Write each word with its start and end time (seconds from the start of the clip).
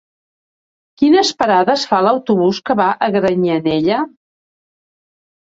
Quines 1.01 1.29
parades 1.41 1.83
fa 1.91 1.99
l'autobús 2.07 2.63
que 2.71 2.79
va 2.81 2.89
a 3.09 3.13
Granyanella? 3.19 4.01